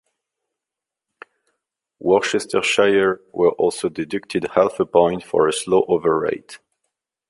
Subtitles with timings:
[1.99, 6.57] Worcestershire were also deducted half a point for a slow over rate.